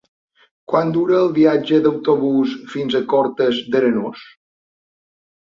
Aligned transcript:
Quant 0.71 0.93
dura 0.95 1.19
el 1.25 1.29
viatge 1.35 1.77
en 1.81 1.89
autobús 1.89 2.55
fins 2.73 2.99
a 3.01 3.03
Cortes 3.13 3.61
d'Arenós? 3.77 4.27